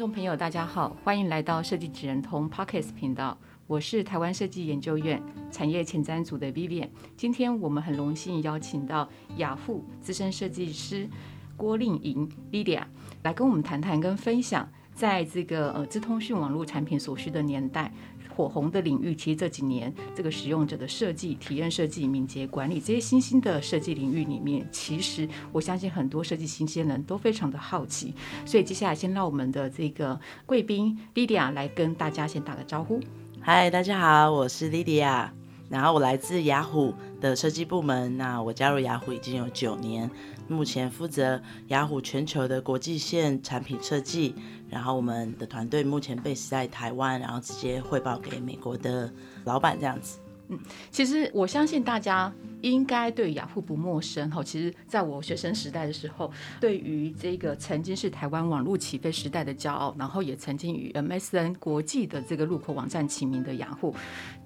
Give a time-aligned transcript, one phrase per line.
[0.00, 3.36] 众朋友，大家好，欢迎来到设计指人通 Podcast 频道。
[3.66, 6.88] 我是台湾设计研究院产业前瞻组的 Vivian。
[7.18, 11.06] 今天我们很荣幸邀请到雅虎资深设计师
[11.54, 12.80] 郭令莹 Lidia
[13.24, 17.92] 来跟我们谈谈跟分享，在这个呃资通讯网络产品所需的年代。
[18.40, 28.14] 火红的领域，其实这几年这个使用者的设计、体验设计、敏捷管理这些新兴的设计领域里面，其实我相信很多设计新鲜人都非常的好奇。
[28.46, 32.98] 所以接下来先让我们的这个贵宾莉迪亚来跟大家先打个招呼。
[33.42, 35.30] 嗨，大家好，我是莉迪亚
[35.70, 38.18] 然后我来自雅虎的设计部门。
[38.18, 40.10] 那我加入雅虎已经有九年。
[40.48, 44.34] 目前负责雅虎全球的国际线产品设计，
[44.68, 49.08] 然后我们的团队目前 base 在台湾，然后直接汇报给美国的
[49.44, 50.18] 老板这样子。
[50.48, 50.58] 嗯，
[50.90, 52.32] 其实我相信大家
[52.62, 54.42] 应该对雅虎不陌生哈。
[54.42, 63.94] 其实在我学生时代的时候，对于这个曾经是台湾网络起飞时代的骄傲，然后也曾经与 MSN 国际的这个入口网站齐名的雅虎。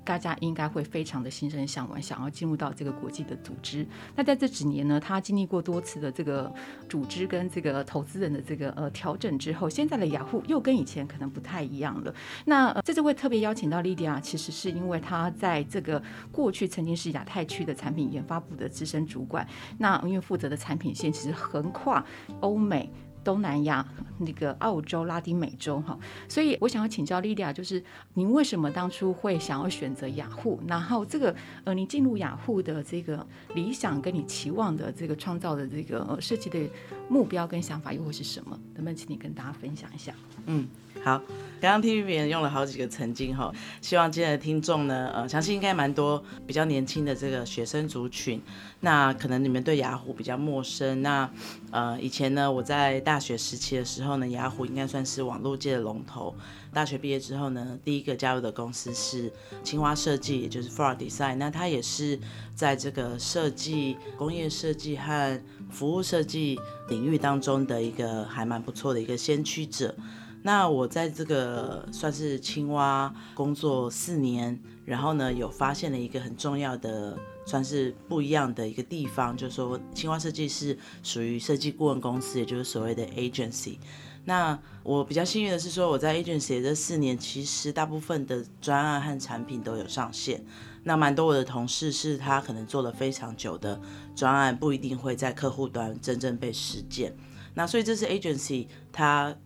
[0.05, 3.87] 大家应该会非常的心生向往，想要进入到这个国际的组织。
[4.15, 6.53] 那在这几年呢，他经历过多次的这个
[6.89, 12.15] 组织跟这个投资人的这个呃调整之后，现在的雅虎又跟以前可能不太一样了。
[12.45, 19.47] 那、呃、这次会特别邀请到莉迪亚其实是因为他在这个过去曾经是亚太区的产品研发部的资深主管，
[19.79, 22.05] 那因为负责的产品线其实横跨
[22.41, 22.91] 欧美。
[23.25, 23.85] 东南亚、
[24.19, 30.61] 那个澳洲、拉丁美洲，哈，所以我想要请教莉莉亚就是您为什么当初会想要选择雅虎？
[30.69, 31.35] 然后这个
[31.65, 36.71] 呃，你进入雅虎的这个理想跟你期望的这个创造的这个设计的
[37.09, 38.59] 目标跟想法又会是什么？
[38.75, 40.15] 能不能请你跟大家分享一下？
[40.47, 40.69] 嗯。
[41.03, 41.21] 好，
[41.61, 43.53] 刚刚 TV 别人用了好几个曾经哈，
[43.83, 48.41] 希望今天的听众呢，呃，相信应该蛮多比较年轻的这个学生族群，
[48.81, 51.29] 那可能你们对雅虎比较陌生，那
[51.73, 56.35] 呃，以前呢，我在大大学时期的时候呢，雅虎应该算是网络界的龙头。
[56.73, 59.33] 大学毕业之后呢，第一个加入的公司是
[59.63, 62.19] 青蛙设计，也就是 Frog Design，那它也是
[62.57, 66.59] 在这个设计、工业设计和服务设计
[66.89, 69.95] 领域当中的一个还蛮不错的一个先驱者。
[70.43, 83.79] 那我在这个算是青蛙工作四年，然后呢，有发现了一个很重要的，算是不一样的一个地方，就是说青蛙设计是属于设计顾问公司，也就是所谓的 agency。
[84.25, 90.45] 那我比较幸运的是说，我在 agency 这四年，其实大部分的专案和产品都有上线。
[90.83, 93.81] 那蛮多我的同事是他可能做了非常久的
[94.15, 97.15] 专案，不一定会在客户端真正被实践。
[97.55, 99.37] 那所以这是 agency 它。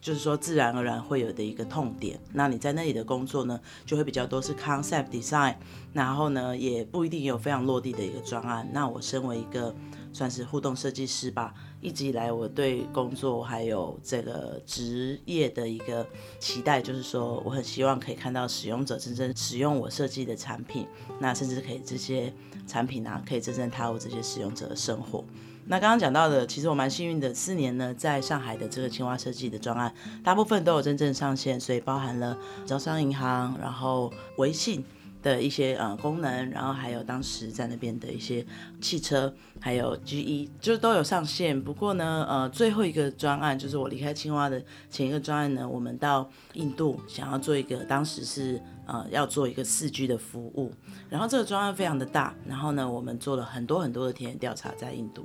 [0.00, 2.18] 就是说，自然而然会有的一个痛点。
[2.32, 5.56] 那你在那里的工作呢，就会比较多是 concept design，
[5.92, 8.68] 然后呢，也不一定有非常落地的一个专案。
[8.72, 9.74] 那我身为一个
[10.12, 16.06] 算是互动设计师吧，一直以来我对工作还有这个职业的一个
[16.38, 20.86] 期待，就是说，我很希望可以看到使用者真正使用我设计的产品，
[21.18, 22.32] 那甚至可以这些
[22.66, 25.24] 产品啊，可以真正踏入这些使用者的生活。
[25.70, 29.92] 那刚刚讲到的，其实我蛮幸运的，四年呢，在上海的这个青蛙设计的专案，
[30.24, 34.82] 大部分都有真正上线，所以包含了招商银行，然后微信
[35.22, 38.44] 的一些呃功能，然后还有当时在那边的一些
[38.80, 41.62] 汽车，还有 GE，就是都有上线。
[41.62, 48.58] 不过呢，呃，最后一个专案就是我离开青蛙的前一个专案呢，我们到印度想要做一个，当时是
[48.88, 50.72] 呃要做一个四 G 的服务，
[51.08, 55.24] 然后这个专案非常的大，然后呢，我们做了很多很多的田野调查在印度。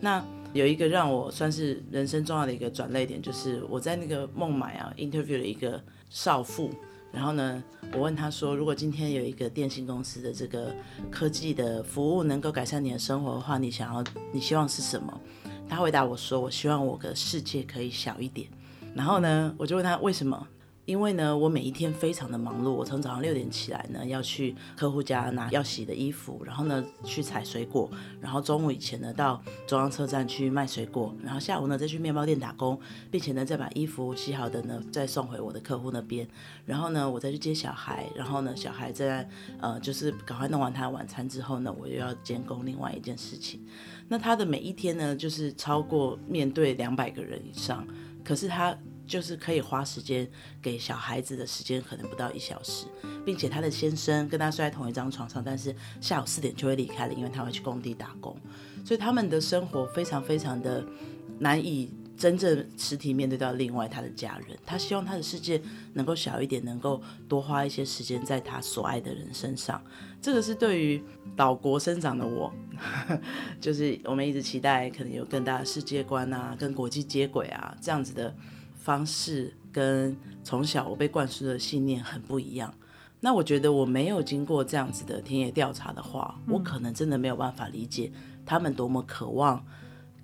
[0.00, 6.70] 那有一个让我算是人生重要的一个转捩点，就是我在那个孟买啊 interview 了一个少妇，
[7.12, 10.74] 然后呢，我问他说，如果今天有一个电信公司的这个
[11.10, 14.02] 科技的服务能够改善你的生活的话，你想要，
[14.32, 15.20] 你希望是什么？
[15.68, 18.48] 他回答我说，我希望我的世界可以小一点。
[18.94, 20.46] 然后呢，我就问他为什么？
[20.84, 27.88] 因为呢，我每一天非常的忙碌，我从早上六点起来呢，要去客户家拿要洗的衣服，然后呢去采水果，
[28.20, 32.76] 然后中午以前呢到中央车站去卖水果，然后下午呢再去面包店打工，
[33.12, 36.26] 并且呢再把衣服洗好的呢再送回我的客户那边，
[36.66, 39.28] 然后呢我再去接小孩，然后呢小孩在
[39.60, 43.64] 呃就是赶快弄完他的晚餐之后呢，我又要监工另外一件事情。
[44.08, 47.86] 那他的每一天呢就是超过面对两百个人以上，
[48.24, 48.76] 可是他。
[49.06, 50.28] 就是可以花时间
[50.60, 52.86] 给小孩子的时间可能不到一小时，
[53.24, 58.36] 并且他的先生跟他睡在同一张床上，但是下午四点就会离开了，因为他会去工地打工，
[58.84, 60.84] 所以他们的生活非常非常的
[61.38, 64.56] 难以真正实体面对到另外他的家人。
[64.64, 65.60] 他希望他的世界
[65.94, 69.82] 能够小一点，能够多花一些时间在他所爱的人身上。
[70.20, 71.02] 这个是对于
[71.34, 72.52] 岛国生长的我，
[73.60, 78.32] 就是我们一直期待可能有更大的世界观啊，跟国际接轨啊这样子的。
[78.82, 82.74] 方式跟从小我被灌输的信念很不一样。
[83.20, 88.10] 那我觉得我没有经过这样子的田野调查的话，嗯、我可能真的没有办法理解
[88.44, 89.64] 他们多么渴望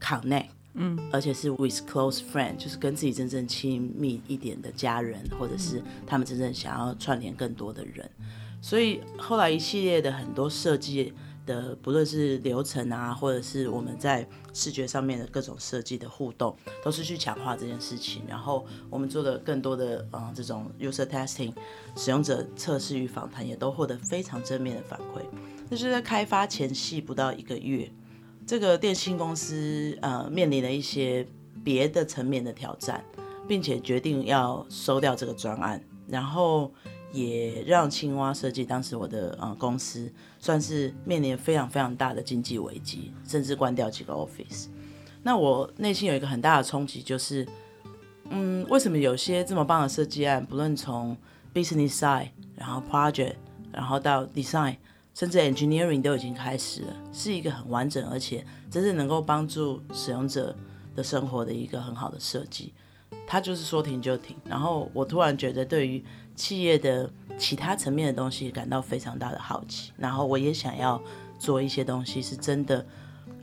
[0.01, 8.11] connect，嗯，而且是 with close friend，就是跟自己真正亲密一点的家人，或者是他们真正想要串联更多的人。
[8.61, 11.15] 所以后来一系列的很多设计。
[11.49, 16.55] 的不论是流程啊，或者是我们在视觉上面的各种设计的互动，
[16.85, 18.23] 都是去强化这件事情。
[18.29, 21.53] 然后我们做了更多的嗯这种 user testing，
[21.97, 25.23] 使用者测试与访谈，也都获得非常正面的反馈。
[25.71, 27.91] 那是在开发前夕不到一个月，
[28.47, 31.27] 这个电信公司呃面临了一些
[31.65, 33.03] 别的层面的挑战，
[33.49, 36.73] 并且决定要收掉这个专案，然后。
[37.13, 44.67] 也让青蛙设计当时我的呃公司算是面临非常非常大的经济危机，甚至关掉几个 office。
[45.23, 47.47] 那我内心有一个很大的冲击，就是
[48.31, 51.17] 嗯，为什么有些这么棒的设计案，不论从
[51.55, 53.35] business side，然后 project，
[53.73, 54.77] 然后到 design，
[55.15, 60.55] 甚至 engineering 都已经开始了，是一个很完整而且真正能够帮助使用者
[60.95, 62.73] 的生活的一个很好的设计，
[63.27, 64.37] 他就是说停就停。
[64.45, 71.01] 然后我突然觉得对于企业的其他层面的东西感到非常大的好奇，然后我也想要
[71.39, 72.85] 做一些东西，是真的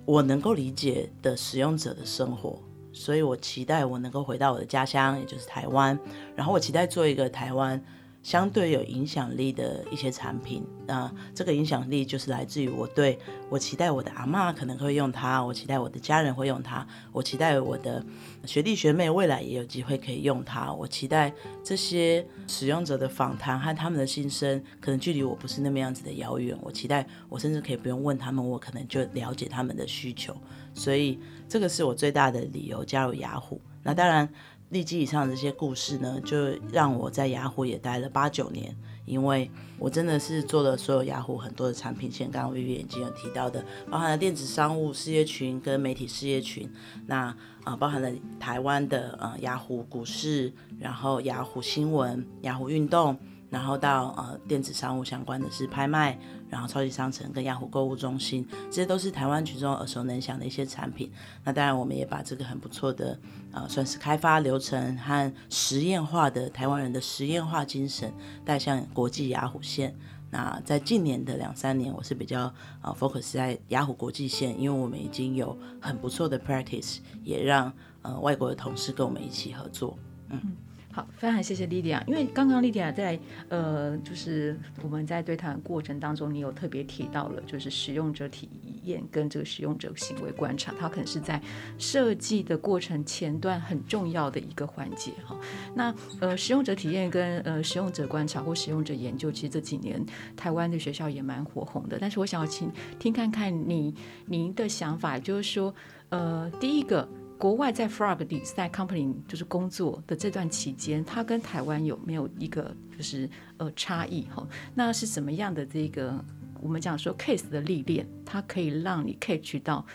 [0.06, 2.62] 我能够理解的使用者的生活，
[2.94, 5.98] 所以我期待我能够回到我的家乡，也就是台湾，
[6.36, 7.84] 然后我期待做一个台湾。
[8.26, 13.20] 相对有影响力的一些产品，那这个影响力就是来自于我对
[13.52, 18.04] 我期待我的阿嬷可能会用它，我期待我的家人会用它，我期待我的
[18.44, 21.32] 学弟学妹未来也有机会可以用它，我期待
[21.64, 30.36] 这些使用者的访谈和他们的心声，可能距离我不是那么样子的遥远，我期待我甚至可以不用问他们，我可能就了解他们的需求，
[30.74, 33.62] 所以这个是我最大的理由加入雅虎。
[33.84, 34.28] 那当然。
[34.70, 36.38] 立基以上的这些故事呢，就
[36.72, 38.76] 让我在雅虎也待了八九年，
[39.06, 46.70] 因为我真的是做了所有雅虎很多的产品线，刚刚 v i v i 已经有提到的，包含了电子商务事业群跟媒体事业群，
[47.06, 53.18] 那啊、包含了台湾的呃雅虎股市，然后雅虎新闻、雅虎运动。
[53.56, 56.20] 然后到呃电子商务相关的是拍卖，
[56.50, 61.10] 然后超级商城跟雅虎购物中心，这些都是台湾群众耳熟能详的一些产品。
[61.42, 63.18] 那当然，我们也把这个很不错的
[63.54, 68.12] 呃算是开发流程和实验化的台湾人的实验化精神
[68.44, 69.96] 带向国际雅虎线。
[70.30, 77.72] 那在近年的两三年，我是比较呃 focus 在雅虎国际线，因为我们已经有很不错的 practice，也让
[78.02, 79.98] 呃外国的同事跟我们一起合作，
[80.28, 80.58] 嗯。
[80.96, 82.02] 好，非常谢谢莉迪亚。
[82.08, 83.20] 因为刚刚莉迪亚在
[83.50, 88.48] 呃，就是我们在对谈过程当中，你有特别提到了，就是使用者体
[88.84, 91.42] 验跟这个使用者行为观察，它可能是在
[91.78, 95.38] 设计的过程前段很重要的一个环节哈。
[95.74, 100.02] 那呃，使用者体验跟呃使用者观察或使用者研究，其实这几年
[100.38, 101.98] 台湾的学校也蛮火红的。
[102.00, 103.94] 但是我想要请听看看你
[104.28, 105.76] 您的想法，就是说
[106.08, 107.06] 呃，第一个。
[107.38, 114.48] 国外在 Frog Design Company 就是工作的这段期间，它跟台湾有没有一个就是呃差异哈？
[114.74, 116.24] 那是什么样的这个
[116.62, 119.86] 我们讲说 case 的历练，它可以让你 catch 到？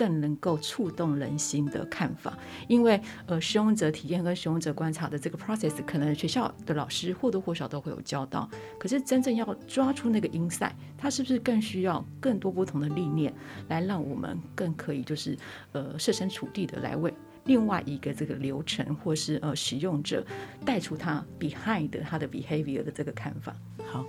[0.00, 2.32] 更能够触动人心的看法，
[2.68, 8.48] 因为呃，使用者体验跟使用者观察的这个 process，可能学校的老师或多或少都会有教到。
[8.78, 13.30] 可是真正要抓出那个 insight，它是不是更需要更多不同的历练，
[13.68, 15.36] 来让我们更可以就是
[15.72, 17.12] 呃设身处地的来为
[17.44, 20.24] 另外一个这个流程或是呃使用者
[20.64, 23.54] 带出他 behind 他的 behavior 的这个看法。
[23.84, 24.02] 好。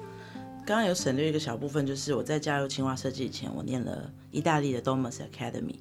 [0.63, 5.75] 刚刚有省略一个小部分，就是我在加入青蛙设计以前，我念了意大利的 Domus Academy。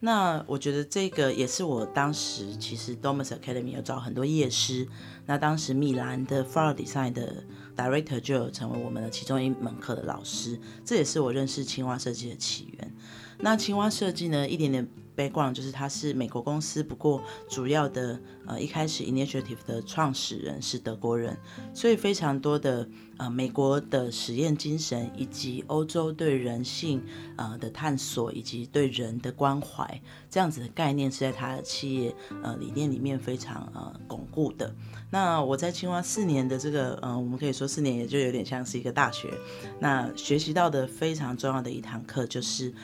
[0.00, 4.86] 那我觉得这个也是我当时其实 Domus Academy 有找很多业师，
[5.24, 7.44] 那当时米兰的 Far Design 的
[7.76, 12.92] Director 就有成为我们的其中一门课的老师，这也是我认识青蛙设计的起源。
[13.38, 14.86] 那青蛙设计呢，一点点。
[15.16, 21.36] Background 就是他是美国公司，不过主要的呃一开始 initiative 的创始人是德国人，
[21.72, 27.02] 所以非常多的呃美国的实验精神以及欧洲对人性
[27.36, 34.74] 呃的探索以及对人的关怀这样子的概念是在他的企业呃理念里面非常呃巩固的。
[35.10, 39.32] 那我在青蛙四年的这个呃我们可以说四年也就有点像是一个大学，
[39.78, 42.74] 那学习到的非常重要的一堂课就是。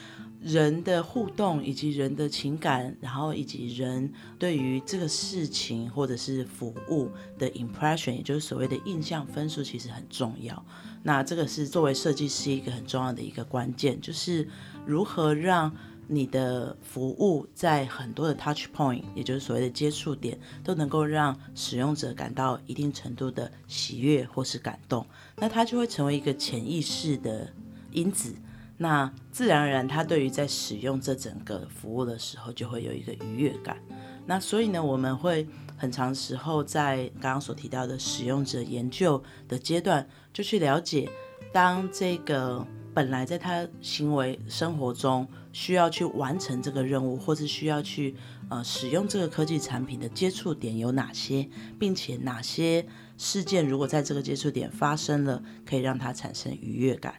[0.42, 10.64] 人的互动，以及人的情感，然后以及人对于这个事情或者是服务的 impression，也就是所谓的印象分数，其实很重要。
[11.02, 14.49] 那这个是作为设计师一个很重要的一个关键，就是
[14.87, 15.70] 如何让
[16.09, 25.06] 你的服务在很多的 touch point，也就是所谓的接触点，都能够让使用者感到一定程度的喜悦或是感动，
[25.37, 27.52] 那它就会成为一个潜意识的
[27.92, 28.35] 因子。
[28.82, 33.76] 那自然而然，他对于在使用这整个服务的时候，就会有一个愉悦感。
[34.25, 35.46] 那所以呢，我们会
[35.76, 41.10] 很长时候在刚刚所提到的使用者研究的阶段，就去了解，
[41.52, 48.16] 当这个本来在他行为生活中需要去完成这个任务，或是需要去
[48.49, 51.46] 呃使用这个科技产品的接触点有哪些，
[51.78, 52.87] 并且哪些
[53.18, 57.12] 事件如果在这个接触点发生了，可以让他产生愉悦感。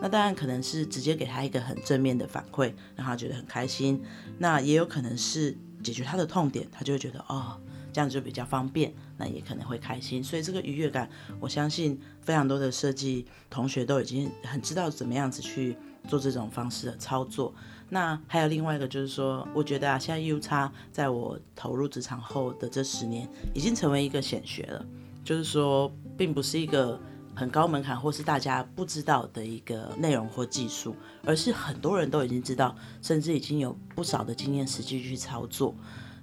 [0.00, 4.00] 那当然可能是直接给他一个很正面的反馈，让他觉得很开心。
[4.38, 7.60] 那也有可能是解决他的痛点，他就会觉得哦，
[7.92, 10.22] 这样子就比较方便，那也可能会开心。
[10.22, 15.76] 所以这个愉悦感，我相信非常多的设计同学都已经很知道怎么样子去
[16.06, 17.52] 做这种方式的操作。
[17.90, 24.86] 那还有另外一个就是说，我觉得啊，现在 UX 在我投入职场后的这十年，已经成为一个显学了，
[25.24, 27.00] 就是说，并不是一个。
[27.38, 35.72] 很高门槛，或是大家不知道的一个内容或技术，而是很多人都已经知道，甚至已经有不少的经验实际去操作。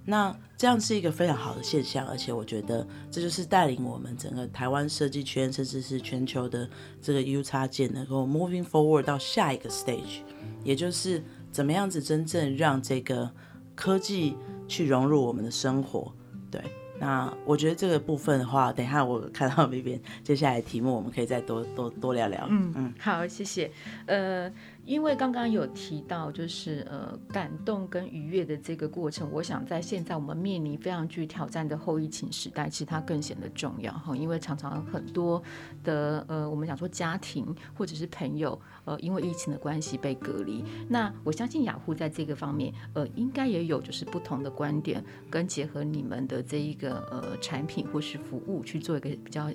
[0.03, 6.69] 那这样是一个非常好的现象，而且我觉得这就是带领我们整个台湾设计圈，甚至是全球的
[7.01, 10.19] 这个 U 插件能够 moving forward 到下一个 stage，
[10.65, 13.31] 也就是怎么样子真正让这个
[13.74, 16.12] 科技去融入我们的生活，
[16.51, 16.62] 对。
[16.99, 22.47] 那我觉得这个部分的话，等一下我看到 Vivian 接下来题目，我们可以再多多多聊聊。
[22.49, 23.69] 嗯嗯，好，谢谢。
[24.05, 24.51] 呃。
[24.86, 34.15] 因为刚刚有提到，就是呃感动跟愉悦的这个过程，我想在现在我们面临非常具挑战的后疫情时代，其实它更显得重要哈。
[34.15, 35.42] 因为常常很多
[35.84, 49.51] 的呃我们讲说家庭或者是朋友呃因为疫情的关系被隔离，那我相信雅虎在这个方面呃应该也有就是不同的观点，跟结合你们的这一个呃产品或是服务去做一个比较。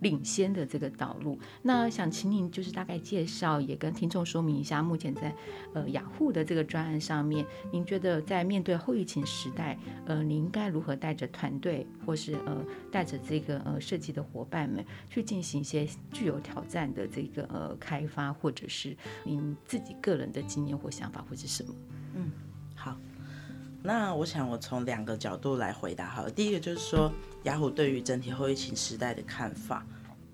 [0.00, 5.34] 领先的这个导路，那想请您就是大概介绍，也跟听众说明一下，目前在
[5.74, 21.74] 呃雅虎的这个专案上面，您觉得在面对后疫情时代，呃，您应该如何带着团队，或是呃带着这个呃设计的伙伴们，去进行一些具有挑战的这个呃开发，或者是您自己个人的经验或想法，或者是什么？
[22.14, 22.30] 嗯，
[23.82, 26.28] 那我想我从两个角度来回答好。
[26.28, 27.12] 第一个就是说，
[27.44, 29.86] 雅虎对于整体后疫情时代的看法。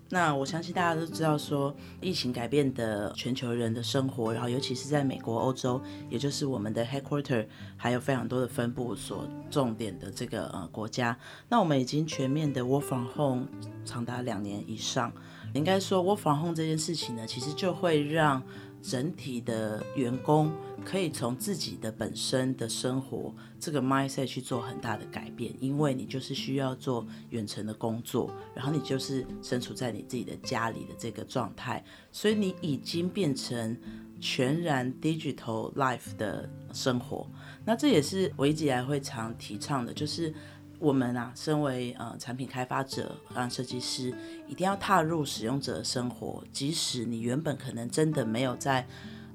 [0.09, 11.17] 那我相信大家都知道，说疫情改变的全球人的生活，然后尤其是在美国、欧洲，也就是我们的 headquarter，还有非常多的分部所重点的这个呃国家。
[11.49, 13.47] 那我们已经全面的 work from home
[13.83, 15.11] 长达两年以上。
[15.53, 18.41] 应该说 work from home 这件事情呢，其实就会让。
[18.87, 20.51] 整体的员工
[20.85, 33.75] 可以从自己的本身的生活这个 mindset 去做很大的改变，因为你就是需要做远程的工作，然后你就是身处在你自己的家里的这个状态，所以你已经变成
[34.21, 37.27] 全然 digital life 的生活。
[37.65, 40.31] 那这也是我一直以来会常提倡的，就是。
[40.79, 44.13] 我们啊，身为呃产品开发者，让设计师
[44.47, 48.85] 一定要踏入使用者的生活，即使你原本可能真的没有在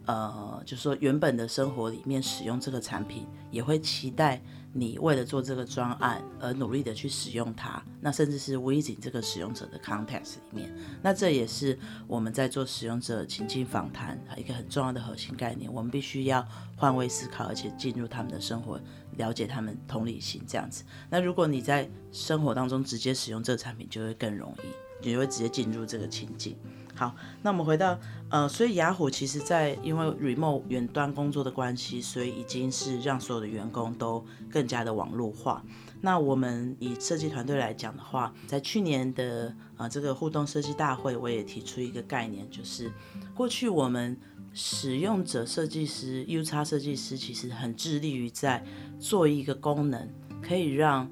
[0.06, 4.40] 呃，就是说原本的生活里面使用这个产品，也会期待。
[4.72, 10.72] 你为了做这个专案而努力的去使用它，那甚至是 within 这个使用者的 context 里面，
[11.02, 15.72] 那这也是我们在做使用者情境访谈一个很重要的核心概念。
[15.72, 16.46] 我们必须要
[16.76, 18.80] 换位思考，而且进入他们的生活，
[19.16, 20.84] 了解他们同理心这样子。
[21.08, 26.56] 那如果你在生活当中直接使用这个产品，就会更容易，你就会直接进入这个情境。
[27.00, 35.64] 好，那我们回到呃，所以雅虎其实在因为 remote 远端工作的关系，所以已经是让所有的员工都更加的网络化。
[36.02, 42.92] 那我们以设计团队来讲的话，在去年的呃这个互动设计大会，我也提出一个概念，就是
[43.34, 44.14] 过去我们
[44.52, 48.62] 使用者设计师 UX 设计师其实很致力于在
[48.98, 50.06] 做一个功能，
[50.42, 51.10] 可以让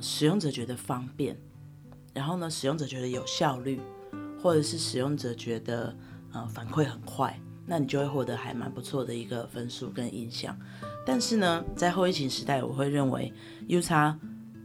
[0.00, 1.36] 使用者觉得方便，
[2.14, 3.78] 然后呢，使用者觉得有效率。
[4.42, 5.96] 或者是使用者觉得
[6.32, 10.56] 呃反馈很快，那你就会获得还蛮不错的一个分数跟印象。
[11.04, 13.32] 但是呢，在后疫情时代，我会认为
[13.68, 14.14] UX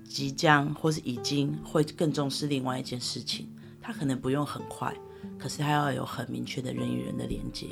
[0.03, 3.47] 即将或是已经会更重视另外一件事情，
[3.81, 4.93] 它可能不用很快，
[5.39, 7.67] 可是它要有很明确的人与人的连接，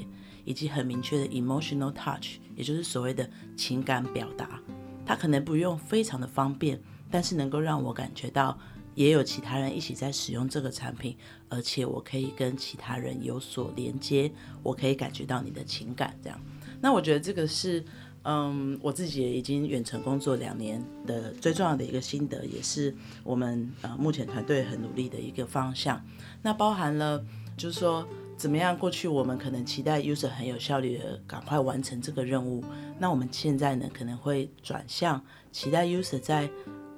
[0.46, 4.60] 以及很明确的 emotional touch，也就是所谓的情感表达。
[5.06, 6.80] 它可能不用非常的方便，
[7.10, 8.58] 但是能够让我感觉到。
[9.00, 11.16] 也有其他人一起在使用这个产品，
[11.48, 14.30] 而且我可以跟其他人有所连接，
[14.62, 16.38] 我可以感觉到你的情感，这样。
[16.82, 17.82] 那我觉得这个是，
[18.24, 26.06] 嗯，我自己也已经远程工作两年的最重要的一个心得，也是我们呃目前团队很努力的一个方向。
[26.42, 27.24] 那包含了
[27.56, 28.78] 就是说，怎么样？
[28.78, 32.62] 过去我们可能期待 user 很有效率的赶快完成这个任务，
[33.00, 36.50] 那我们现在呢可能会转向期待 user 在。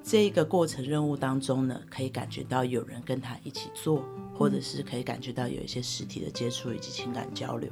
[0.04, 4.04] 这个过程任务当中呢，可以感觉到有人跟他一起做，
[4.34, 7.70] 或者是可以感觉到有一些实体的接触以及情感交流。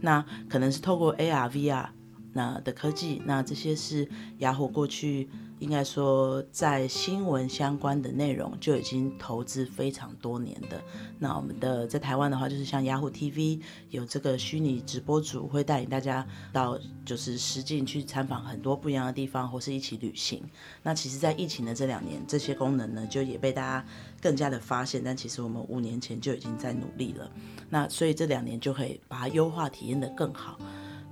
[0.00, 1.88] 那可能是透过 AR、VR
[2.32, 4.08] 那的科技，那这些是
[4.38, 5.28] 雅虎过去。
[5.60, 10.82] 应该说，在新闻相关的内容就已经投资非常多年的。
[11.18, 20.42] 那我们的在台湾的话，就是像雅虎 TV 有这个虚拟直播组，会带领大家到就是实境去参访很多不一样的地方，或是一起旅行。
[20.82, 23.86] 那其实，在疫情的这两年，这些功能呢，就也被大家
[24.22, 25.04] 更加的发现。
[25.04, 27.30] 但其实我们五年前就已经在努力了。
[27.68, 30.58] 那所以这两年就可以把它优化体验得更好。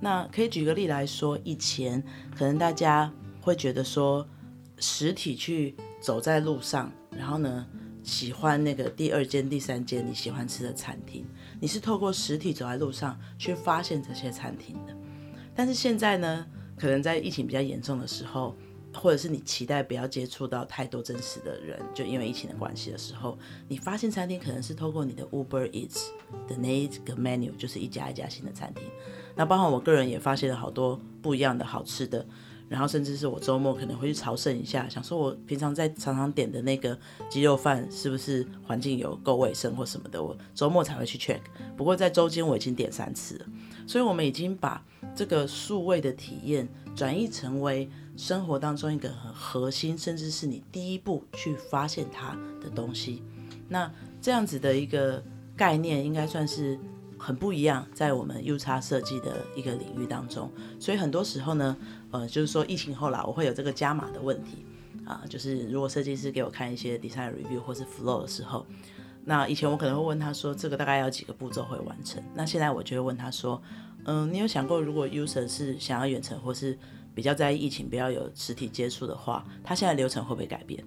[0.01, 2.03] 那可以举个例来说，以前
[2.35, 4.27] 可能大家会觉得说。
[4.79, 7.65] 实体去走在路上，然后呢，
[8.03, 11.25] 喜欢那个第二间、第三间你喜欢吃的餐厅，
[11.59, 14.95] 你是透过实体走在路上去发现这些餐厅的。
[15.53, 16.45] 但是现在呢，
[16.77, 18.55] 可能在疫情比较严重的时候，
[18.93, 26.07] 或者是你期待不要接触到太多真实的人，就因为疫情的关系的时候，你发现餐厅可能是透过你的 Uber Eats
[26.47, 28.83] 的那一个 menu，就是一家一家新的餐厅。
[29.35, 32.25] 那包括我个人也发现了好多不一样的好吃的。
[32.69, 36.97] 然后甚至是我周末可能会去朝圣一下，想说我平常在常常点的那个
[37.29, 41.39] 鸡肉饭是不是环境有够卫生或什么的，我周末才会去 check。
[41.75, 43.45] 不过在周间我已经点三次了，
[43.87, 44.81] 所以我们已经把
[45.15, 53.23] 这个数位的体验转移成为生活当中一个很核心，甚至是你第一步去发现它的东西。
[53.67, 55.23] 那这样子的一个
[55.57, 56.79] 概念应该算是。
[57.19, 61.77] 很不一样，在我们 UX 设计的一个领域当中，所以很多时候呢，
[62.11, 64.65] 呃，就是说疫情后来我会有这个加码的问题
[65.05, 68.65] 啊，就是如果设计师给我看一些 design review 或是 flow 的时候，
[69.25, 72.23] 那以前我可能会问他说，这个大概要几个步骤会完成？
[72.33, 73.61] 那现在我就会问他说，
[74.05, 76.77] 嗯、你有想过如果 user 是想要远程或是
[77.13, 80.81] 比较在意疫情，不要有实体接触的话，他现在流程会不会改变？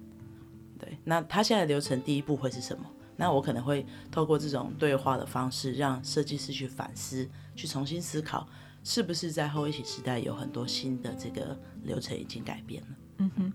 [0.79, 2.83] 对，那他现在流程第一步会是什么？
[3.15, 8.47] 那我可能会透过这种对话的方式，让设计师去反思，去重新思考，
[8.83, 12.87] 是不是在后一起时代有很多新的这个流程已经改变了。
[13.19, 13.53] 嗯哼，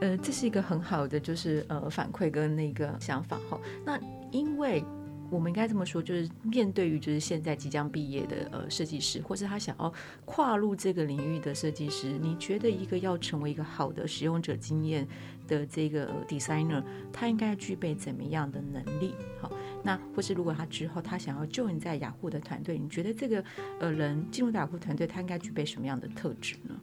[0.00, 3.60] 呃，这是一个很好的就是呃反馈跟那个想法哈。
[3.84, 4.84] 那因为。
[5.28, 9.92] 我们应该这么说，就是面对于就是现在即将毕业的呃设计师，或是他想要
[10.24, 15.04] 跨入这个领域的设计师，你觉得一个要成为一个好的使用者经验
[15.46, 16.82] 的这个 designer，
[17.12, 19.14] 他应该具备怎么样的能力？
[19.40, 19.50] 好，
[19.82, 23.44] 那或是如果他之后他想要 join 在雅虎的团队，你觉得这个
[23.80, 26.80] 呃人进入雅虎团队，他应该具备什么样的特质呢？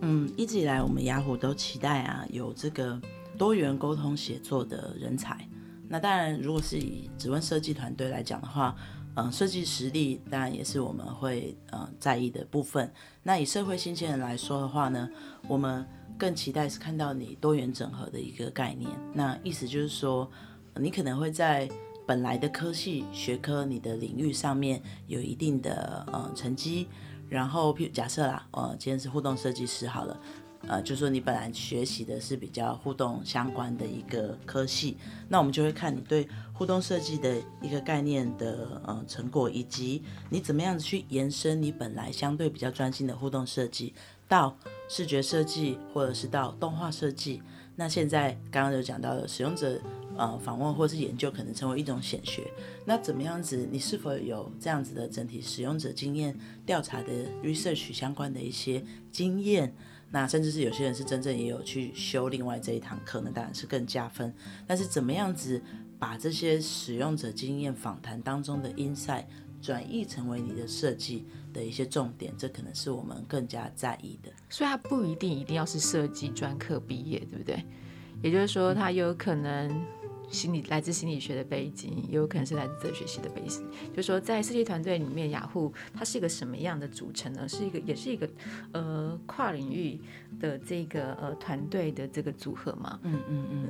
[0.00, 3.00] 嗯，一直以来我们雅虎都期待啊有这个
[3.38, 5.46] 多元沟通协作的人才。
[5.88, 8.74] 那当然，如果是以指纹设计团队来讲的话，
[9.14, 12.92] 嗯、设计实力当然也是我们会呃在意的部分。
[13.22, 15.08] 那以社会新鲜人来说的话呢，
[15.48, 15.86] 我们
[16.18, 18.90] 更期待是看到你多元整合的一个概念。
[19.12, 20.30] 那意思就是说，
[20.76, 21.68] 你可能会在
[22.06, 26.88] 本来的科系学科你的领域上面有一定的呃成绩，
[27.28, 30.18] 然后譬如假设啦，呃，今天是互动设计师好了。
[30.68, 34.96] 呃，就是说你本来学习的是比较互动相关的一个科系，
[35.28, 43.92] 那我们就会看你对互动设计的一个概念的呃成果，以及你怎么样子去延伸你本来相对比较专心的互动设计
[44.28, 44.56] 到
[44.88, 47.42] 视觉设计，或者是到动画设计。
[47.74, 49.80] 那现在刚刚有讲到了使用者
[50.16, 52.46] 呃访问或是研究，可能成为一种显学。
[52.84, 53.66] 那怎么样子？
[53.70, 59.74] 你是否有这样子的整体使用者经验调查的 research 相关的一些经验？
[60.12, 64.32] 那甚至是有些人是真正也有去修另外这一堂课，那当然是更加分。
[64.66, 65.60] 但是怎么样子
[65.98, 69.24] 把这些使用者经验访谈当中的 insight
[69.60, 74.30] 转译成为你的设计的一些重点，这可能是我们更加在意的。
[74.50, 77.64] 所以它不一定一定要是设计专科毕业，对不对？
[78.22, 79.68] 也就是说，他有可能
[80.32, 83.64] 心理来自心理学的背景，也有可能是来自哲学系的背景。
[83.90, 87.46] 就是说，在设计团队里面，雅虎它是一个什么样的组成呢？
[87.46, 88.28] 是一个，也是一个
[88.72, 90.00] 呃跨领域
[90.40, 92.98] 的这个呃团队的这个组合吗？
[93.02, 93.68] 嗯嗯嗯。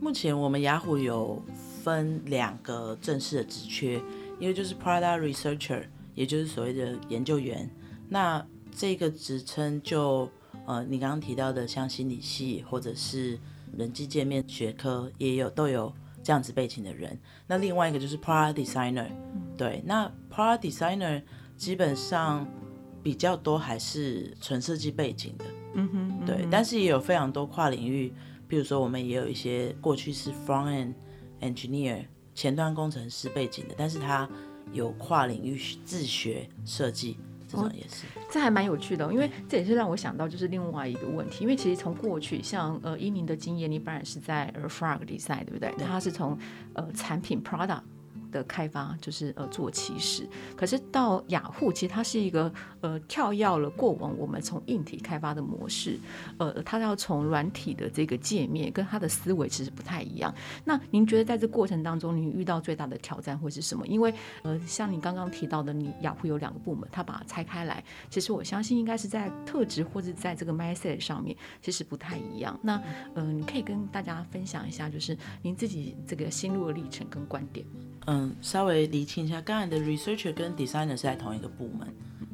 [0.00, 1.42] 目前我们雅虎有
[1.82, 4.00] 分两个正式的职缺，
[4.38, 5.82] 一个就是 Product Researcher，
[6.14, 7.68] 也就是所谓的研究员。
[8.08, 10.30] 那这个职称就
[10.64, 13.38] 呃，你刚刚提到的像心理系或者是。
[13.76, 15.92] 人机界面学科也有都有
[16.24, 19.08] 这样子背景的人，那另外一个就是 Product Designer，
[19.56, 21.22] 对，那 Product Designer
[21.56, 22.48] 基本上
[23.02, 28.12] 比较多还是纯设计背景的，嗯哼，对，但是也有非常多跨领域，
[28.48, 30.94] 比如说我们也有一些过去是 Front End
[31.40, 34.26] Engineer 前端工程师背景的，但是他
[34.72, 37.18] 有跨领域自学设计。
[37.54, 45.72] 哦，也是，这还蛮有趣的，因为这也是让我想到就是另外一个问题，因为其实从过去像呃伊宁的经验，你本来是在呃 Frog Design 对不对？
[45.78, 46.38] 对，他是从
[46.74, 47.80] 呃产品 Product。
[48.34, 55.96] 的开发就是呃做起始，可是到雅虎，其实它是一个呃跳跃了过往我们从硬体开发的模式，
[56.38, 60.34] 呃，它要从软体的这个界面跟它的思维其实不太一样。
[60.64, 63.86] 那您觉得在这过程当中，您遇到最大的挑战会是什么？
[63.86, 72.58] 因为呃，像你刚刚提到的，你雅虎有两个部门，它把它拆开来，其实我相信应该是在特质或者在这个 mindset 上面其实不太一样。
[72.60, 72.82] 那
[73.14, 77.93] 呃，你可以跟大家分享一下，就是您自己这个心路的历程跟观点吗？
[78.06, 81.88] 嗯，稍微厘清一下，刚才的 researcher 跟 designer 是在同一个部门，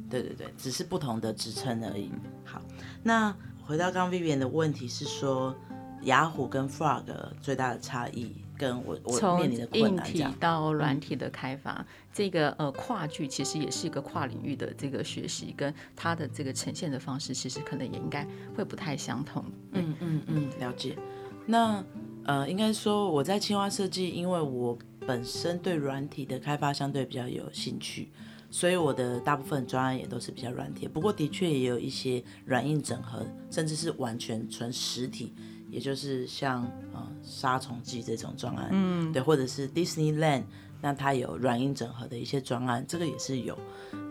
[0.09, 2.11] 对对对，只是不同的职称而已。
[2.43, 2.61] 好，
[3.01, 5.55] 那回到刚刚 Vivian 的问题是说，
[6.01, 7.05] 雅虎跟 Frog
[7.41, 19.45] 最大的差异，跟我我面临的困难，从硬体到软体的开发，嗯、这个呃跨距其实也是一个跨领域的这个学习，跟它的这个呈现的方式，其实可能也应该会不太相同。
[19.71, 20.97] 嗯嗯嗯，了解。
[21.45, 21.81] 那
[22.25, 24.77] 呃，应该说我在青蛙设计，因为我。
[25.07, 28.09] 本身对软体的开发相对比较有兴趣，
[28.49, 30.87] 所以我的大部分专案也都是比较软体。
[30.87, 35.33] 不过的确也有一些软硬整合，甚至是完全纯实体，
[35.69, 40.43] 也就是像呃杀虫剂这种专案，嗯，对，或者是 Disneyland，
[40.81, 43.57] 那它有软硬整合的一些专案，这个也是有。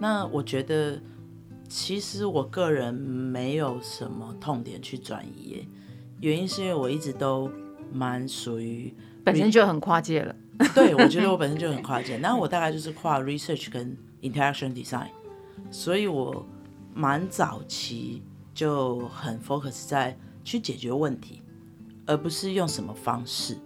[0.00, 1.00] 那我觉得
[1.68, 5.68] 其实我个人没有什么痛点去转移，
[6.20, 7.48] 原因是因为我一直都
[7.92, 10.34] 蛮属于本身就很跨界了。
[10.74, 15.08] 对，我觉得我本身就很跨界，然后我大概就是跨 research 跟 interaction design，
[15.70, 16.44] 所以我
[16.92, 21.40] 蛮早期就很 focus 在去解决问题，
[22.04, 23.56] 而不是用什么方式。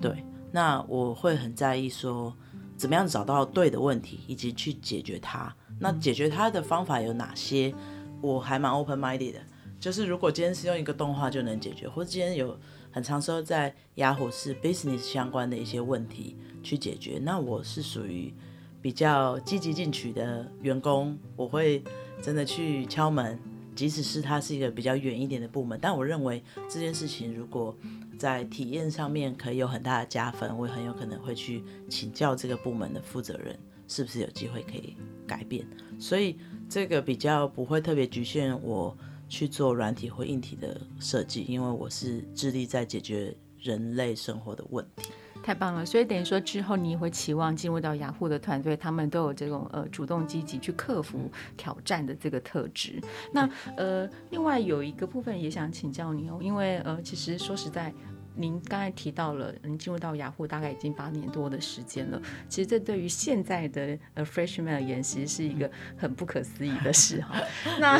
[0.00, 2.34] 对，那我会很在意说
[2.74, 5.54] 怎么样找到对的问题，以及去解决它。
[5.78, 7.74] 那解决它的方法有哪些？
[8.22, 9.40] 我还蛮 open minded 的，
[9.78, 12.58] 就是如果今天是用一个动画就能解决，或者今天有。
[12.90, 18.34] 很常说在雅虎是 business 相关的一些问题去解决，那我是属于
[18.82, 21.82] 比较积极进取的员工，我会
[22.20, 23.38] 真的去敲门，
[23.76, 27.76] 即使是它是一个比较远一点的部门，但我认为这件事情如果
[28.18, 35.64] 在体验上面可以有很大的加分，我也很有可能会去请教这个部门的负责人，是不是有机会可以改变，
[35.98, 36.36] 所以
[36.68, 38.96] 这个比较不会特别局限我。
[39.30, 45.10] 去做软体或硬体的设计，因为我是致力在解决人类生活的问题。
[45.42, 53.00] 太棒了，所以等于说之后你也会期望进入到雅虎的团队，他们都有这种呃主动积极去克服挑战的这个特质。
[53.32, 57.94] 那呃，另外有一个部分也想请教你哦，因为呃，其实说实在。
[58.36, 62.20] 您刚才提到了，您进入到雅虎大概已经八年多的时间了。
[62.48, 67.40] 其实这对于现在的呃 freshman 而言，其实是一个很不可思议的事哈。
[67.80, 67.98] 那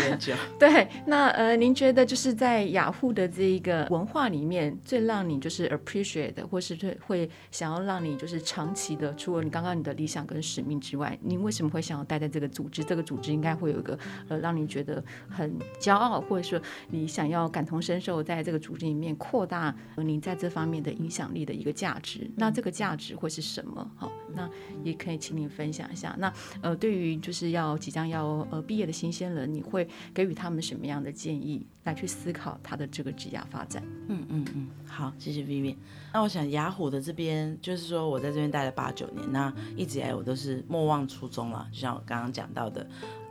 [0.59, 12.85] 对，那呃，您觉得就是在雅虎的这一个文化里面，最让你就是 appreciate 的，或是会会想要让你就是长期的，除了你刚刚你的理想跟使命之外，您为什么会想要待在这个组织？
[12.85, 20.20] 这个组织应该会有一个呃，让你觉得很骄傲，或者说你想要感同身受，在这个组织里面扩大你。
[20.21, 22.31] 在这方面的影响力的一个价值。
[22.37, 23.91] 那这个价值会是什么？
[23.97, 24.49] 好，那
[24.85, 26.15] 也可以请你分享一下。
[26.19, 33.83] 那呃，对于就是要即将要呃毕业的新鲜人，你会给予他们什么样的建议来去思考他的这个职业发展？
[34.09, 35.77] 嗯嗯嗯，好，谢谢 Vivian。
[36.13, 42.87] 那我想雅虎的这边就是说我在这边待了八九年，那一直以来我都是莫忘初衷了，就像我刚刚讲到的。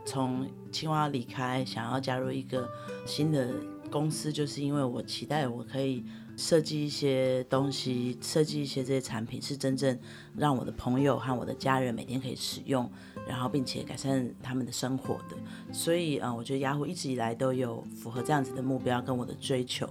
[0.06, 2.66] 从青蛙离开，想要加入一个
[3.06, 3.54] 新的
[3.90, 6.02] 公司，就是因为我期待我可以
[6.40, 9.98] 设计一些东西，设计一些这些产品，是真正
[10.34, 12.90] 让我的朋友和我的家人每天可以使用，
[13.28, 15.36] 然后并且改善他们的生活的。
[15.70, 19.86] 所以啊，我觉得雅虎一直以来都有符合这样子的目标跟我的追求。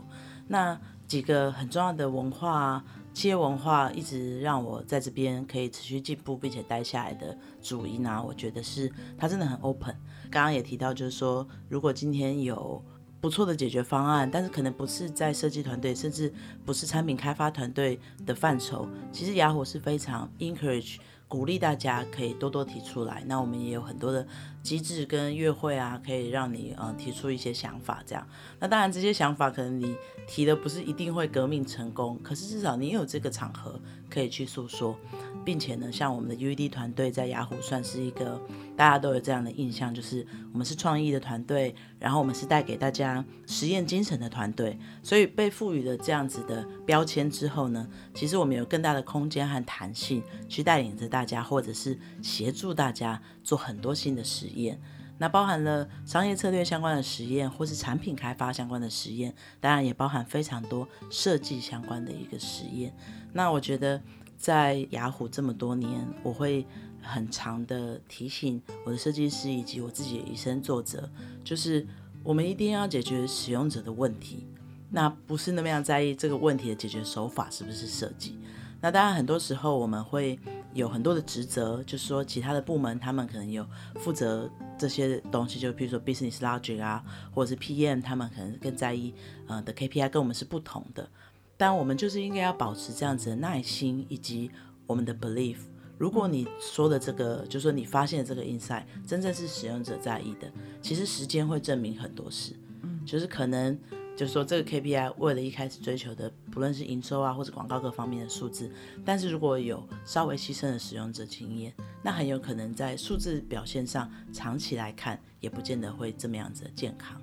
[0.48, 0.76] 那
[1.08, 2.84] 几个很重要的文化。
[3.12, 9.94] 企业文化一直让我在这边可以持续进步，并且待下来的主因呢，我觉得是它真的很 open。
[10.30, 12.82] 刚刚也提到，就是说，如果今天有
[13.22, 16.34] 不错的解决方案，但是可能不是在设计团队，甚至
[16.66, 20.98] 不是产品开发团队的范畴，其实雅虎是非常 encourage。
[21.30, 24.28] 鼓励大家可以多多提出来，那我们也有很多的
[24.64, 28.28] 机制跟月会啊，可以让你呃提出一些想法这样。
[28.60, 29.96] 那当然这些想法可能你
[30.28, 34.98] 提的不是一定会革命成功，可是至少你有这个场合可以去诉说。
[35.46, 38.40] 并且呢，像我们的 UED 团队在雅虎算是一个
[38.76, 44.78] 大家都有这样的印象，就是我们是创意的团队，然后我们是带给大家实验精神的团队。
[45.02, 54.80] 所以被赋予了这样子的标签之后呢，其实我们有更大的空间和弹性去带领着大大家，或者是协助大家做很多新的实验。
[55.18, 62.96] 那包含了商业策略相关的实验，或是产品开发相关的实验，当然也包含非常多设计相关的一个实验。
[63.34, 64.02] 那我觉得。
[64.42, 66.66] 在雅虎这么多年，我会
[67.02, 71.10] 很长的提醒我的设计师以及我自己的以身作则，
[71.44, 71.86] 就是
[72.24, 74.48] 我们一定要解决使用者的问题，
[74.92, 78.40] 那不是那么样在意这个问题的解决手法是不是设计。
[78.80, 80.40] 那当然很多时候我们会
[80.74, 87.04] 有很多的职责，就是说其他的部门他们可能有负责这些东西，就比如说 business logic 啊，
[87.34, 89.14] 或者是 PM，他们可能更在意
[89.48, 91.10] 呃的 KPI 跟我们是不同的。
[91.58, 94.50] 但我们就是应该要保持这样子的耐心，以及
[94.88, 95.58] 我们的 belief。
[95.98, 100.50] 如果你说的这个，就是说你发现的这个 insight，真正是使用者在意的，
[100.82, 102.54] 其实时间会证明很多事。
[102.84, 103.78] 嗯，就是可能
[104.20, 108.70] 就是说这个 KPI 为了一开始追求的，不论是营收啊或者广告各方面的数字，
[109.06, 117.16] 但是如果有稍微牺牲的使用者经验，那很有可能在数字表现上长期来看，也不见得会这么样子的健康。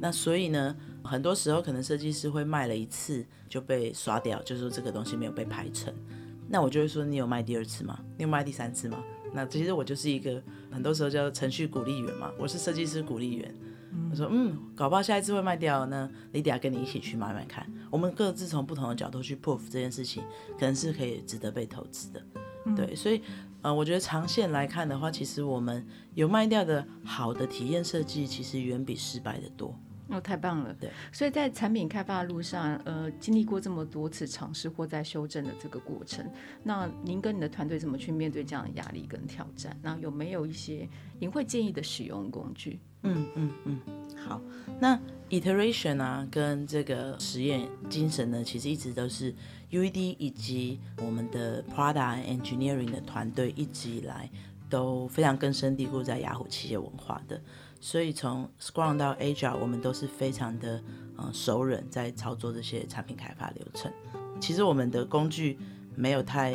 [0.00, 5.94] 那所以呢，很多时候可能设计师会卖了一次就被刷掉，就是说这个东西没有被排成。
[6.48, 8.00] 那我就会说，你有卖第二次吗？
[8.18, 8.98] 你有卖第三次吗？
[9.32, 13.54] 那其实我就是一个很多时候叫程序鼓励员嘛，我是设计师鼓励员。
[14.10, 17.66] 我说，嗯，搞不好下一次会卖掉呢，你等下跟你一起去买买看。
[17.90, 20.22] 我们各自从不同的角度去 proof 这件事情，
[20.58, 22.22] 可能是可以值得被投资的。
[22.76, 23.20] 对，所以
[23.60, 29.74] 呃，我觉得长线来看的话，其实我们有卖掉的好的体验设计，其实远比失败的多。
[30.12, 30.74] 哦，太棒了！
[30.78, 36.24] 对，所以在产品开发的路上，呃，经历过这么多次尝试或在修正的这个过程，
[36.62, 39.74] 那您跟你的团队怎么去面对这样的压力跟挑战？
[39.82, 40.86] 那有没有一些
[41.18, 42.78] 您会建议的使用工具？
[43.04, 43.80] 嗯嗯嗯，
[44.16, 44.40] 好，
[44.78, 49.34] 那 iteration 啊，跟这个实验精神呢，其实一直都是
[49.70, 54.30] UED 以及我们的 Product Engineering 的团队一直以来
[54.68, 57.40] 都非常根深蒂固在雅虎企业文化的。
[57.84, 60.80] 所以从 Scrum 到 Agile，我们都是非常的
[61.18, 63.92] 嗯熟人在操作这些产品开发流程。
[64.40, 65.58] 其实我们的工具
[65.96, 66.54] 没有太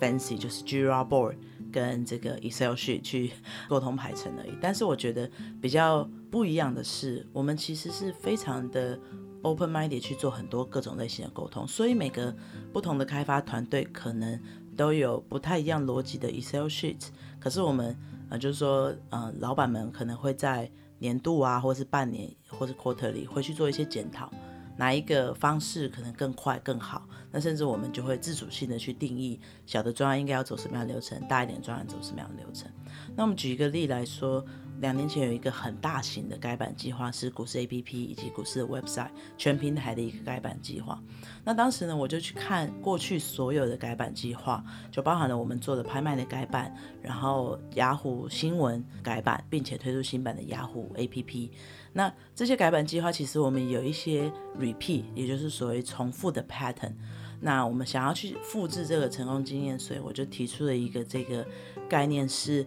[0.00, 1.34] fancy，就是 Jira Board
[1.72, 3.32] 跟这个 Excel Sheet 去
[3.68, 4.52] 沟通排程而已。
[4.60, 5.28] 但是我觉得
[5.60, 8.96] 比较不一样的是，我们其实是非常的
[9.42, 11.66] open-minded 去做很多各种类型的沟通。
[11.66, 12.32] 所以每个
[12.72, 14.40] 不同的开发团队可能
[14.76, 17.08] 都有不太一样逻辑的 Excel Sheet，
[17.40, 17.96] 可是我们。
[18.30, 24.30] 啊，就是说，嗯，老板们可能会在年度啊，或是半年，或是 quarterly 会去做一些检讨，
[24.78, 27.06] 哪一个方式可能更快更好。
[27.30, 32.70] 那甚至我们就会自主性的去定义小的专案应该要走什么样的流程，大一点专案走什么样的流程。
[33.14, 34.42] 那我们举一个例来说。
[34.80, 41.00] 两年前有一个很大型的改版计划，是股市 APP 以及股市的 website 全平台的一个改版计划。
[41.44, 51.50] 那当时呢，我就去看过去所有的改版计划，就包含了我们做的拍卖的改版，然后雅虎新闻改版，并且推出新版的雅虎 APP。
[51.92, 56.94] 那这些改版计划其实我们有一些 repeat，也就是所谓重复的 pattern。
[57.40, 61.46] 那我们想要去复制这个成功经验，所以我就提出了一个这个
[61.86, 62.66] 概念是。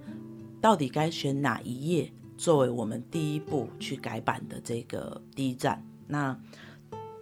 [0.63, 5.85] 到底该选哪一页作为我们第一步去改版的这个第一站？
[6.07, 6.39] 那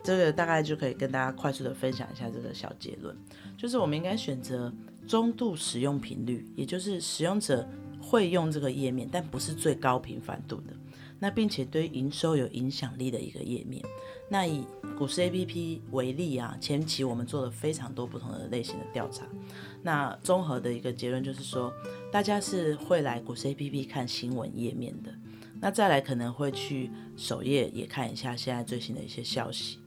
[0.04, 3.18] 这个大概就可以跟大家快速的分享一下这个小结论，
[3.58, 4.72] 就是我们应该选择
[5.08, 7.68] 中度使用频率，也就是使用者
[8.00, 10.74] 会用这个页面，但不是最高频繁度的。
[11.22, 13.80] 那并且对营收有影响力的一个页面。
[14.28, 14.66] 那以
[14.98, 19.24] 股市 APP 为例啊，前期我们做了非常多不同的类型的调查。
[19.84, 21.72] 那综合的一个结论就是说，
[22.12, 25.14] 大家是会来股市 APP 看新闻页面的。
[25.60, 29.78] 那再来可能会去首页也看一下现在最新的一些消息。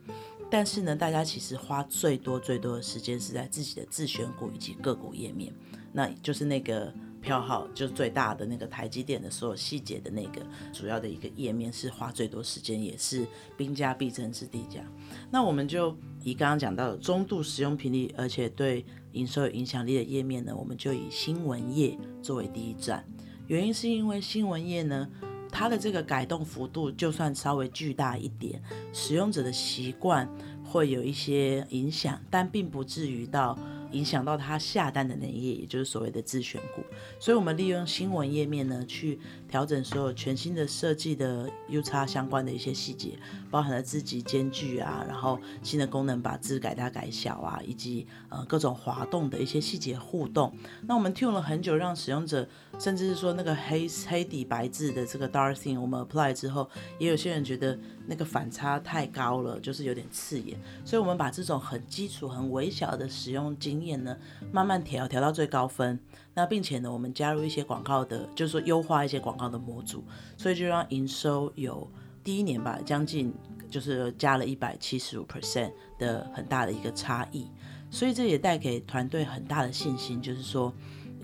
[0.49, 5.53] 但是呢，大家其实花最多最多的时间是在自己的自选股以及个股页面，
[5.91, 6.93] 那就是那个。
[7.25, 13.25] 票号就是最大的那个台积电的所有细节的那个主要的一个页面，是花最多时间，也是
[13.57, 14.63] 兵家必争之地。
[14.69, 14.85] 这样，
[15.31, 23.03] 那我们就以刚刚讲到的中度使用频率，而且对营收有影响力的页面呢，我们就以新闻页作为第一站。
[23.47, 25.09] 原因是因为新闻页呢，
[25.51, 28.61] 它的这个改动幅度就算稍微巨大一点，
[28.93, 30.29] 使用者的习惯
[30.63, 33.57] 会有一些影响，但并不至于到。
[33.95, 36.83] 影响到他下单的那一页，也就是所谓的自选股。
[37.19, 43.17] 所以，我们利用新闻页面呢，去调整所有全新的设计的 U 叉相关的一些细节，
[43.49, 50.53] 包含了字级间距啊，然后新的功能把字改大改小啊，以及呃各种滑动的一些细节互动。
[50.81, 60.59] 那我们调了很久，让使用者甚至是说那个黑黑底白字的这个 darthing，我们 apply 之后，也有些人觉得那个反差太高了，就是有点刺眼。
[60.83, 64.15] 所以，我们把这种很基础、很微小的使用经验呢，
[64.51, 65.99] 慢慢调调到最高分。
[66.33, 70.03] 那并且呢，我们加入一些广告的，就是说优化一些广告的模组，
[70.37, 71.89] 所以就让营收有
[72.23, 73.33] 第一年吧，将近
[73.69, 77.47] 就是加了一百七十五 percent 的很大的一个差异。
[77.89, 80.73] 所以这也带给团队很大的信心，就是说。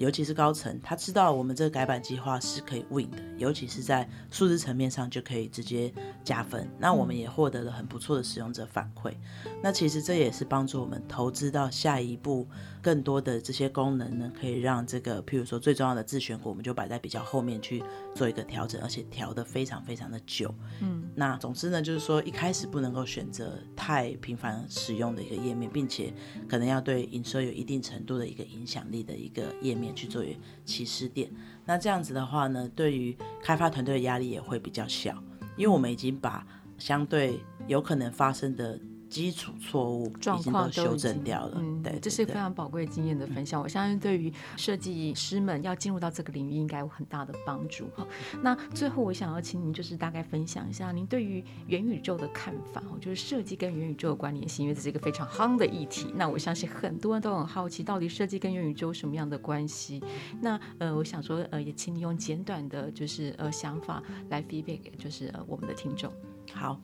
[0.02, 6.68] 尤其是高层，他知道我们这个改版计划是可以 win 的，尤其是在数字层面上就可以直接加分。
[6.80, 9.14] 那我们也获得了很不错的使用者反馈。
[9.62, 12.48] 那其实这也是帮助我们投资到下一步
[12.82, 17.84] 更多的这些功能呢，可以让这个，譬如说最重要的自选股，我们就摆在比较后面去
[18.16, 20.54] 做一个调整，而且调得非常非常的久。
[20.82, 26.12] 嗯，那总之呢，就是说一开始不能够选择太频繁使用的一个页面，并且
[26.50, 29.92] 可能要对营收有一定程度的一个影响力的一个页面。
[29.94, 30.24] 去做
[30.64, 31.30] 起始点，
[31.66, 35.22] 那这样子的话呢，对于开发团队的压力也会比较小，
[35.58, 38.80] 因为我们已经把相对有可能发生的。
[39.12, 43.62] 基础错误状况都修正掉了，嗯，对，这是非常宝贵经验的分享。
[43.62, 48.08] 嗯、我相信对于设计师们要进入到这个领域，应该有很大的帮助哈。
[48.42, 56.14] 那最后我想要请您就是大概分享一下您对于元宇宙的看法，就是设计跟元宇宙的关联性，因为这是一个非常夯的议题。
[56.16, 60.02] 那我相信很多人都很好奇，到底设计跟元宇宙有什么样的关系？
[60.40, 66.10] 那呃，我想说呃，也请你用简短的，就是呃想法来 feedback，就是呃我们的听众。
[66.54, 66.80] 好。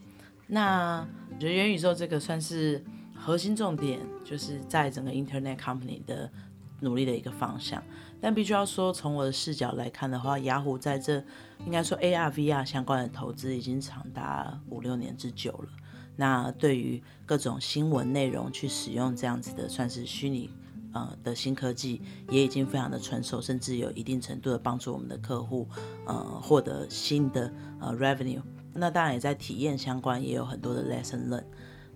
[0.47, 2.83] 那我觉得元宇宙这个算是
[3.13, 6.31] 核心重点，就是在整个 Internet Company 的
[6.79, 7.83] 努力的一个方向。
[8.19, 11.23] 但必须要说，从我的视角来看的话，雅虎在这
[11.65, 15.69] 应该说 AR、VR 相关的投资已经长达五六年之久了。
[16.15, 20.49] 那对于各种新闻内容去使用这样子的算是虚拟
[20.93, 25.67] 呃的新科技，也已经非常的成熟，甚至有一定程度的帮助我们的客户
[26.07, 28.41] 呃获得新的呃 revenue。
[28.77, 31.43] 那当然也在体验相关，也有很多的 lesson learn。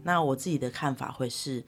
[0.03, 1.63] 那我自己的看法会是，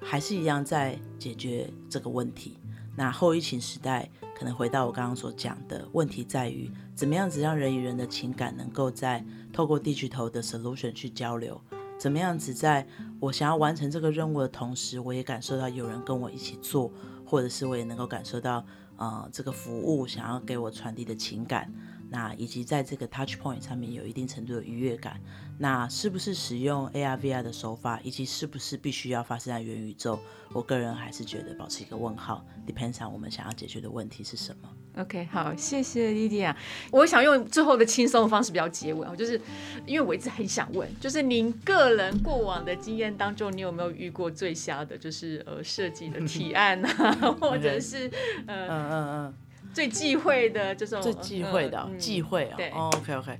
[0.00, 2.58] 还是一样在解决这个问题。
[2.96, 11.60] 那后疫情时代，可能回到我刚刚所讲的问题，在于怎么样子让人与人的情感能够在透过 digital 的 solution 去交流，
[11.98, 12.86] 怎么样子在
[13.20, 16.90] 我想要完成这个任务的同时，我也感受到有人跟我一起做，
[17.26, 18.64] 或者是我也能够感受到，
[18.96, 21.70] 呃，这个服务想要给我传递的情感。
[22.08, 25.20] 那以及在这个 touch point 上面有一定程度的愉悦感，
[25.58, 30.18] 那是不是使用 AR VR 的手法，以及是不是必须要发生在元宇宙？
[30.52, 34.68] 我个人还是觉得保持一个问号，depends on 我们想要解决的问题是什么。
[34.98, 36.54] OK，好，谢谢 Lydia。
[36.90, 39.38] 我想用最后的轻松的方式比较结尾啊，就是
[39.84, 48.10] 因为我一直很想问，就是您个人过往的经验当中，你有没有遇过最瞎的，就是呃设计的提案啊，或者是
[48.46, 49.34] 呃嗯嗯嗯。
[49.76, 52.56] 最忌讳的这种，最忌讳的忌讳啊。
[52.72, 53.38] 哦，OK OK，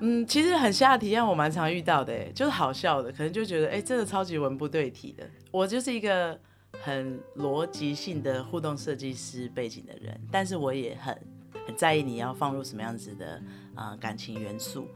[0.00, 5.28] 嗯，其实很瞎的提案我蛮常遇到的，哎，就是好笑的，可能就觉得哎，真的超级文不对题的。
[5.50, 6.40] 我就是一个
[6.80, 11.14] 很逻辑性的互动设计师背景的人，但是我也很
[11.66, 13.34] 很在意你要放入什么样子的
[13.74, 14.88] 啊、呃、感情元素。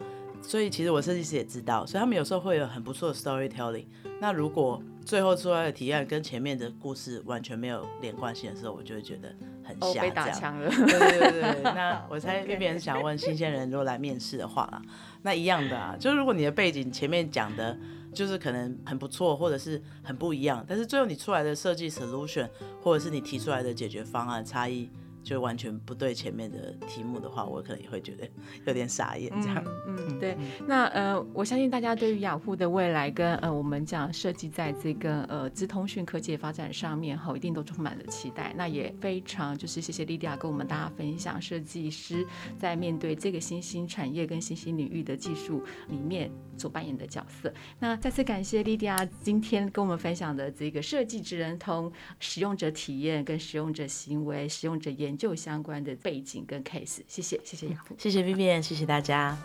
[0.42, 3.87] 所以其实我设计师也知道，所以他们有时候会有很不错的 storytelling。
[4.20, 9.87] 那如果最后出来的提案跟前面的故事完全没有连贯性的时候，我就会觉得很瞎。
[9.87, 10.68] 哦，被打枪了。
[10.68, 14.83] 对对对对， 那我猜那边想问新鲜人，如果来面试的话，
[15.22, 17.79] 那一样的啊，就是如果你的背景前面讲的
[18.12, 22.48] 就是可能很不错，或者是很不一样，但是最后你出来的设计 solution，
[22.83, 24.91] 或者是你提出来的解决方案差异。
[25.23, 28.29] 就完全不对前面的题目的话，我可能也会觉得
[28.66, 29.64] 有点傻眼这样。
[29.87, 30.37] 嗯，嗯对。
[30.66, 38.55] 那呃，我相信大家对于雅虎的未来跟呃，我们讲设计在这个呃资通讯科技的发展上面哈，一定都充满了期待。
[38.57, 42.27] 那也非常就是谢谢莉迪亚跟我们大家分享设计师
[42.59, 47.53] 在面对这个新兴产业跟新兴领域的技术里面所扮演的角色。
[47.79, 57.01] 那再次感谢莉迪亚今天跟我们分享的这个设计职人通使用者体验跟使用者行为、使用者研究相关的背景跟 case。
[57.09, 59.37] 谢谢，谢谢，谢谢 Vivian，谢谢大家。